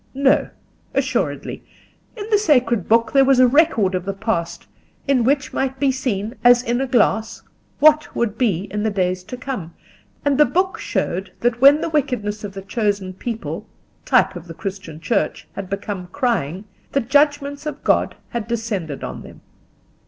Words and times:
No, 0.15 0.49
assuredly: 0.95 1.63
in 2.17 2.27
the 2.31 2.39
Sacred 2.39 2.89
Book 2.89 3.11
there 3.13 3.23
was 3.23 3.39
a 3.39 3.45
record 3.45 3.93
of 3.93 4.03
the 4.03 4.15
past 4.15 4.65
in 5.07 5.23
which 5.23 5.53
might 5.53 5.79
be 5.79 5.91
seen 5.91 6.33
as 6.43 6.63
in 6.63 6.81
a 6.81 6.87
glass 6.87 7.43
what 7.79 8.15
would 8.15 8.35
be 8.35 8.67
in 8.71 8.81
the 8.81 8.89
days 8.89 9.23
to 9.25 9.37
come, 9.37 9.75
and 10.25 10.39
the 10.39 10.45
book 10.45 10.79
showed 10.79 11.31
that 11.41 11.61
when 11.61 11.81
the 11.81 11.89
wickedness 11.89 12.43
of 12.43 12.55
the 12.55 12.63
chosen 12.63 13.13
people, 13.13 13.67
type 14.03 14.35
of 14.35 14.47
the 14.47 14.55
Christian 14.55 14.99
Church, 14.99 15.47
had 15.53 15.69
become 15.69 16.07
crying, 16.11 16.65
the 16.93 16.99
judgments 17.01 17.67
of 17.67 17.83
God 17.83 18.15
had 18.29 18.47
descended 18.47 19.03
on 19.03 19.21
them. 19.21 19.41